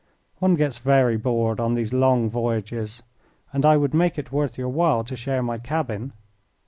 One 0.39 0.55
gets 0.55 0.79
very 0.79 1.15
bored 1.15 1.59
on 1.59 1.75
these 1.75 1.93
long 1.93 2.27
voyages, 2.27 3.03
and 3.53 3.63
I 3.67 3.77
would 3.77 3.93
make 3.93 4.17
it 4.17 4.31
worth 4.31 4.57
your 4.57 4.69
while 4.69 5.03
to 5.03 5.15
share 5.15 5.43
my 5.43 5.59
cabin." 5.59 6.13